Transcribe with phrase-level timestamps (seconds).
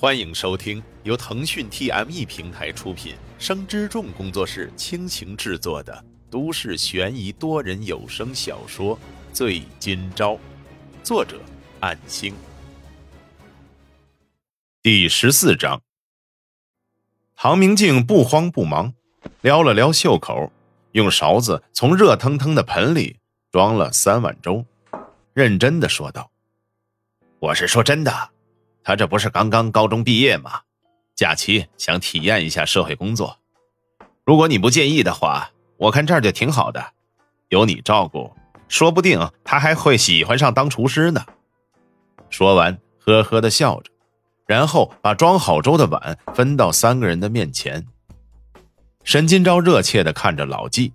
[0.00, 8.96] 欢迎收听由腾讯 TME 平台出品、生之众工作室倾情制作的都市悬疑多人有声小说
[9.32, 10.34] 《醉今朝》，
[11.02, 11.40] 作者：
[11.80, 12.32] 暗星。
[14.80, 15.82] 第十四章。
[17.34, 18.94] 唐明镜不慌不忙，
[19.40, 20.52] 撩了撩袖口，
[20.92, 23.16] 用勺子从热腾腾的盆里
[23.50, 24.64] 装了三碗粥，
[25.34, 26.30] 认真的说道
[27.40, 28.30] ：“我是说真的。”
[28.88, 30.62] 他这不是刚刚高中毕业吗？
[31.14, 33.36] 假期想体验一下社会工作。
[34.24, 36.82] 如果你不介意的话，我看这儿就挺好的，
[37.50, 38.32] 有你照顾，
[38.66, 41.22] 说不定他还会喜欢上当厨师呢。
[42.30, 43.90] 说完，呵呵的笑着，
[44.46, 47.86] 然后把装好粥的碗分到三个人的面前。
[49.04, 50.94] 沈金钊热切的看着老纪，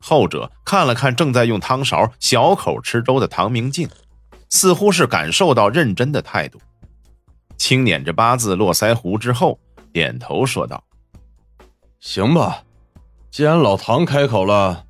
[0.00, 3.88] 后者看了看正在用汤勺小口吃粥的唐明镜，
[4.50, 6.60] 似乎是感受到认真的态度。
[7.58, 9.58] 轻捻着八字络腮胡之后，
[9.92, 10.82] 点头说道
[12.00, 12.62] ：“行吧，
[13.30, 14.86] 既然老唐开口了，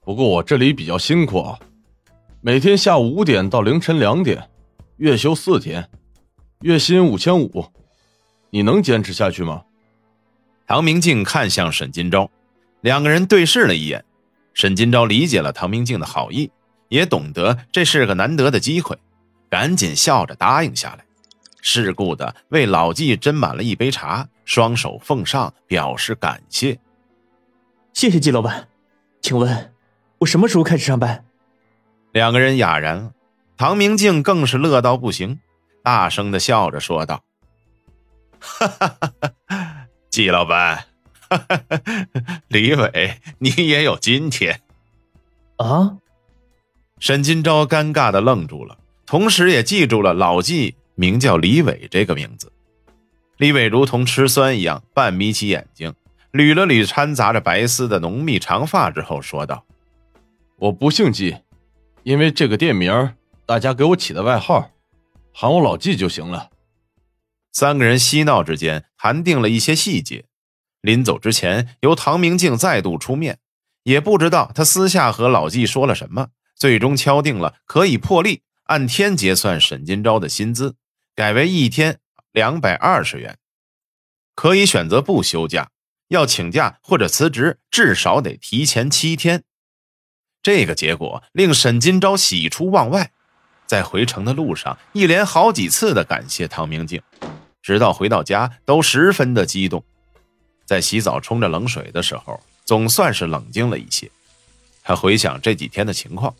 [0.00, 1.58] 不过我这里比较辛苦啊，
[2.40, 4.48] 每天下午五点到凌晨两点，
[4.96, 5.90] 月休四天，
[6.60, 7.66] 月薪五千五，
[8.50, 9.64] 你能坚持下去吗？”
[10.66, 12.28] 唐明镜看向沈金钊，
[12.80, 14.02] 两个人对视了一眼。
[14.54, 16.50] 沈金钊理解了唐明镜的好意，
[16.88, 18.96] 也懂得这是个难得的机会，
[19.50, 21.04] 赶紧笑着答应下来。
[21.66, 26.78] 世故的为老纪斟满了一杯茶，双手奉上，表示感谢。
[27.94, 28.68] 谢谢季老板，
[29.22, 29.72] 请问，
[30.18, 31.24] 我什么时候开始上班？
[32.12, 33.12] 两个人哑然了，
[33.56, 35.40] 唐明镜更是乐到不行，
[35.82, 37.24] 大声的笑着说道
[38.38, 39.12] ：“哈哈哈
[39.46, 40.84] 哈，季老板，
[41.30, 44.60] 哈哈哈，李伟，你也有今天。”
[45.56, 45.96] 啊！
[46.98, 50.76] 沈金钊尴尬的愣住了，同时也记住了老纪。
[50.96, 52.52] 名叫李伟这个名字，
[53.38, 55.92] 李伟如同吃酸一样，半眯起眼睛，
[56.32, 59.64] 捋了捋掺杂着白丝的浓密长发之后，说道
[60.56, 61.36] ：“我不姓季，
[62.04, 64.70] 因为这个店名大家给我起的外号，
[65.32, 66.50] 喊我老季就行了。”
[67.52, 70.24] 三个人嬉闹之间谈定了一些细节，
[70.80, 73.38] 临走之前，由唐明镜再度出面，
[73.82, 80.76] 也不知道他私下和老纪说了什么，最终敲定了可以破例按天结算沈金钊的薪资。
[81.14, 82.00] 改为一天
[82.32, 83.38] 两百二十元，
[84.34, 85.70] 可以选择不休假，
[86.08, 89.44] 要请假或者辞职，至少得提前七天。
[90.42, 93.12] 这个结果令沈金钊喜出望外，
[93.64, 97.00] 在回城的路上一连好几次的感谢唐明镜，
[97.62, 99.84] 直到回到家都十分的激动。
[100.66, 104.10] 在洗澡冲着冷水的时候，总算是冷静了一些。
[104.82, 106.34] 他回想这几天的情况，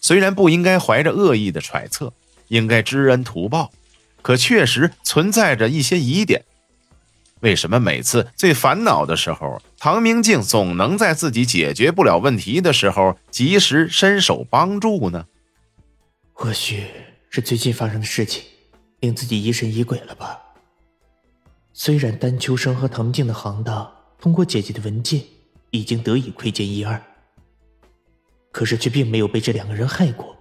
[0.00, 2.12] 虽然不应该怀着恶意的揣测，
[2.48, 3.70] 应该知恩图报。
[4.26, 6.44] 可确实存在着一些疑点，
[7.42, 15.26] 为什么每次最烦恼的时候，唐明镜总能在自己解决不了问题的时候及时伸手帮助呢？
[16.32, 16.82] 或许
[17.30, 18.42] 是最近发生的事情
[18.98, 20.40] 令自己疑神疑鬼了吧。
[21.72, 23.88] 虽然丹秋生和唐静的行当
[24.18, 25.22] 通过姐姐的文件
[25.70, 27.00] 已经得以窥见一二，
[28.50, 30.36] 可是却并没有被这两个人害过，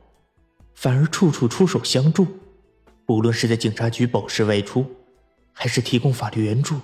[0.73, 2.25] 反而处处出手相助。
[3.08, 4.86] 无论是在警察局保释外出，
[5.54, 6.80] 还是提供法律援助，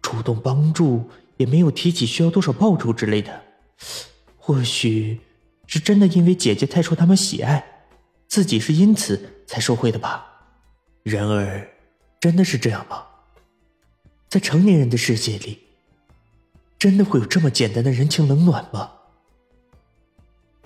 [0.00, 3.42] 主动帮助也没有提起需要多少报酬之类的。
[4.36, 5.20] 或许
[5.66, 7.64] 是真的因为姐姐太受他们喜爱，
[8.28, 10.24] 自己是因此才受贿的吧。
[11.02, 11.68] 然而，
[12.18, 13.04] 真的是这样吗？
[14.28, 15.58] 在成年人的世界里，
[16.78, 18.92] 真的会有这么简单的人情冷暖吗？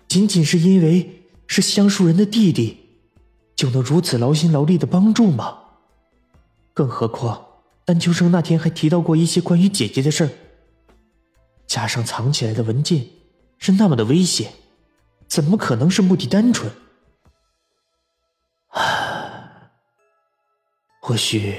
[0.07, 2.80] 仅仅是因为是香树人的弟弟？
[3.61, 5.59] 就能如此劳心劳力的帮助吗？
[6.73, 7.45] 更何况，
[7.85, 10.31] 丹秋生那天还提到过一些关于姐姐的事儿，
[11.67, 13.05] 加上藏起来的文件
[13.59, 14.55] 是那么的危险，
[15.29, 16.73] 怎么可能是目的单纯？
[18.69, 19.73] 啊，
[21.03, 21.55] 或许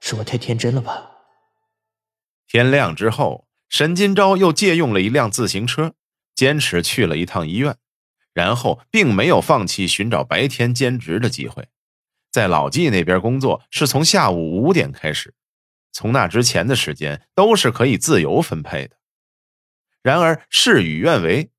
[0.00, 1.12] 是我太天真了吧。
[2.46, 5.94] 天亮之后，沈金钊又借用了一辆自行车，
[6.34, 7.78] 坚持去了一趟医院。
[8.34, 11.68] 然后并没有放弃寻找白天兼职的机会，
[12.30, 15.34] 在老纪那边工作是从下午五点开始，
[15.92, 18.96] 从那之前的时间都是可以自由分配的。
[20.02, 21.50] 然而事与愿违，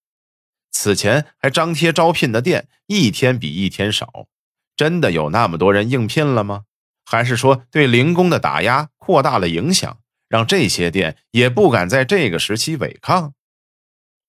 [0.71, 4.27] 此前还张贴招聘的店一天比一天少，
[4.75, 6.63] 真的有那么多人应聘了吗？
[7.05, 13.33] 还是说对零工的打压扩大了影响，让这些店也不敢在这个时期违抗？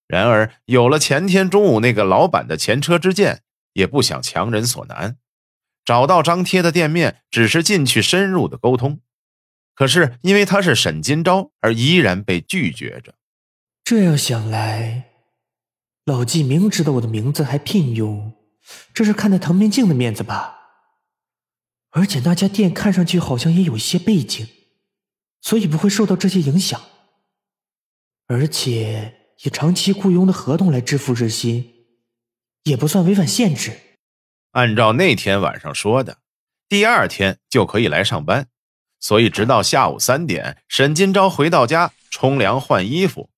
[0.07, 3.43] 然而，有了前天中午那个老板的前车之鉴，
[3.73, 5.19] 也不想强人所难。
[5.85, 9.01] 找到张贴的店面，只是进去深入的沟通。
[9.75, 13.15] 可是因为他是沈金钊，而依然被拒绝着。
[13.83, 15.11] 这样想来，
[16.05, 18.33] 老纪明知道我的名字还聘用，
[18.95, 20.59] 这是看在唐明镜的面子吧？
[21.91, 24.47] 而且那家店看上去好像也有一些背景，
[25.41, 26.81] 所以不会受到这些影响。
[28.27, 31.71] 而且以长期雇佣的合同来支付日薪，
[32.63, 33.79] 也不算违反限制。
[34.53, 36.17] 按照那天晚上说的，
[36.67, 38.49] 第二天就可以来上班。
[39.01, 43.29] 所以，直到下午三点，沈金钊回到家冲凉换衣服，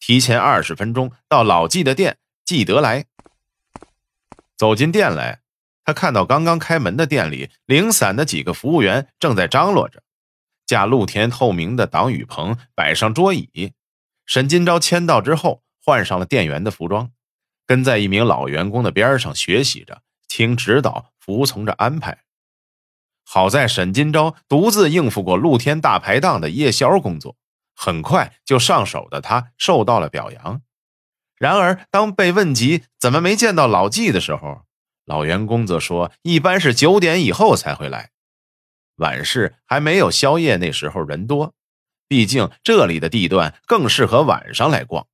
[0.00, 3.04] 提前二十分钟到老纪的店记得来。
[4.56, 5.42] 走进店来，
[5.84, 10.02] 他看到刚刚开门的店里零散的几个服务员正在张罗着，
[10.66, 13.72] 架露天透明的挡雨棚，摆上桌椅。
[14.26, 17.10] 沈金钊签到之后，换上了店员的服装，
[17.66, 22.18] 跟在一名老员工的边上学习着，听指导，服从着安排。
[23.24, 27.36] 好在沈金钊独自应付过露天大排档的夜宵工作，
[27.74, 30.62] 很快就上手的他受到了表扬。
[31.36, 34.62] 然而，当被问及怎么没见到老纪的时候，
[35.04, 38.10] 老员工则说一般是九点以后才会来，
[38.96, 41.54] 晚市还没有宵夜，那时候人多，
[42.12, 45.06] 毕竟这里的地段更适合晚上来逛。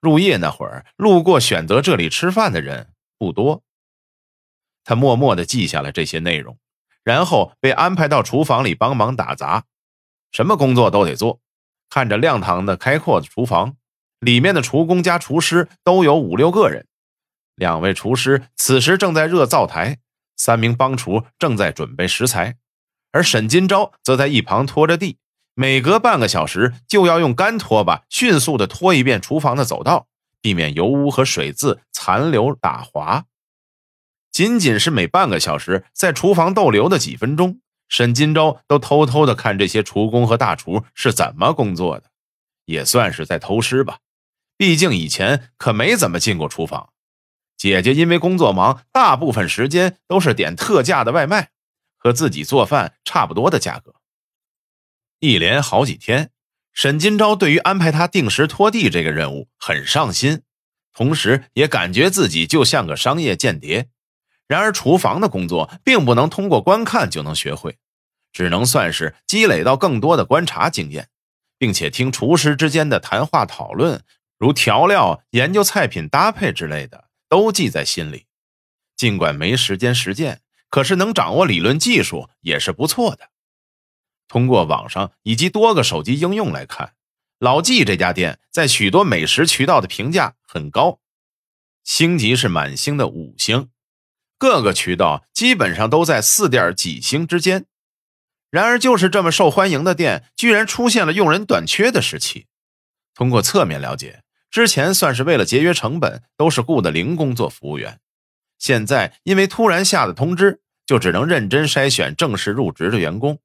[0.00, 3.64] 入夜那会儿，路过选择这里吃饭的人不多。
[4.84, 6.56] 他默默地记下了这些内容。
[7.02, 9.64] 然后被安排到厨房里帮忙打杂，
[10.30, 11.40] 什么工作都得做。
[11.90, 13.76] 看着亮堂的开阔的厨房，
[14.20, 16.86] 里面的厨工加厨师都有五六个人。
[17.56, 19.98] 两位厨师此时正在热灶台，
[20.36, 22.58] 三名帮厨正在准备食材，
[23.10, 25.18] 而沈金钊则在一旁拖着地，
[25.60, 30.06] 每隔半个小时就要用干拖把迅速的拖一遍厨房的走道，
[30.40, 33.24] 避免油污和水渍残留打滑。
[34.30, 37.58] 仅仅是每半个小时在厨房逗留的几分钟，
[37.88, 42.04] 沈金钊都偷偷的看这些厨工和大厨是怎么工作的，
[42.66, 43.98] 也算是在偷师吧。
[44.56, 46.90] 毕竟以前可没怎么进过厨房。
[47.56, 51.50] 姐姐因为工作忙，大部分时间都是点特价的外卖，
[51.96, 53.96] 和自己做饭差不多的价格。
[55.20, 56.30] 一连好几天，
[56.72, 60.42] 沈金钊对于安排他定时拖地这个任务很上心，
[60.92, 63.88] 同时也感觉自己就像个商业间谍。
[64.46, 67.78] 然而，厨房的工作并不能通过观看就能学会，
[68.32, 71.08] 只能算是积累到更多的观察经验，
[71.58, 74.02] 并且听厨师之间的谈话讨论，
[74.38, 78.26] 如调料、研究菜品搭配之类的，都记在心里。
[78.96, 80.40] 尽管没时间实践，
[80.70, 83.30] 可是能掌握理论技术也是不错的。
[84.28, 86.92] 通过网上以及多个手机应用来看，
[87.38, 91.00] 老纪这家店在许多美食渠道的评价很高，
[91.82, 93.70] 星级是满星的五星。
[94.36, 97.66] 各个渠道基本上都在四点几星之间，
[98.50, 102.46] 然而就是这么受欢迎的店，居然出现了用人短缺的时期。
[103.14, 107.98] 通过侧面了解，之前算是为了节约成本，都是雇的零工做服务员。
[108.58, 113.40] 现在因为突然下的通知，就只能认真筛选正式入职的员工。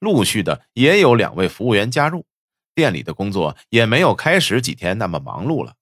[0.00, 2.26] 陆续的也有两位服务员加入，
[2.74, 5.74] 店里的工作也没有开始几天那么忙碌了。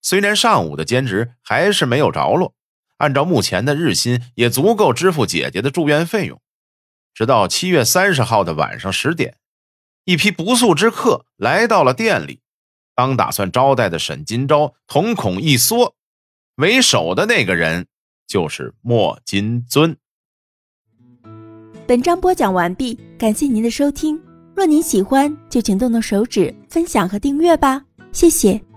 [0.00, 2.54] 虽然上午的兼职还是没有着落。
[2.98, 6.42] 按照目前的日薪，也足够支付姐姐的住院费用。
[7.14, 9.38] 直到七月三十号的晚上十点，
[10.04, 12.40] 一批不速之客来到了店里。
[12.96, 15.94] 当打算招待的沈金钊瞳孔一缩，
[16.56, 17.86] 为首的那个人
[18.26, 19.96] 就是莫金尊。
[21.86, 24.18] 本章播讲完毕，感谢您的收听。
[24.54, 28.67] 若您喜欢，就请动动手指分享和订阅吧，谢谢。